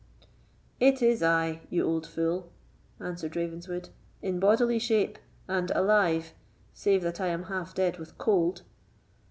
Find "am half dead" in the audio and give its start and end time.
7.27-7.99